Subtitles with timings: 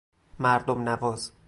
[0.39, 1.31] مردم نواز